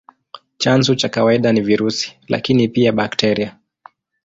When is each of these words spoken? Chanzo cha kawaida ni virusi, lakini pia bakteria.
Chanzo 0.57 0.95
cha 0.95 1.09
kawaida 1.09 1.51
ni 1.53 1.61
virusi, 1.61 2.19
lakini 2.27 2.67
pia 2.67 2.91
bakteria. 2.91 3.59